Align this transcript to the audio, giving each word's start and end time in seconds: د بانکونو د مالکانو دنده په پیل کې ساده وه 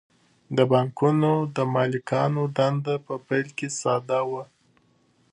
د 0.57 0.57
بانکونو 0.71 1.31
د 1.55 1.57
مالکانو 1.73 2.43
دنده 2.57 2.95
په 3.05 3.13
پیل 3.27 3.47
کې 3.57 3.67
ساده 3.79 4.19
وه 4.29 4.43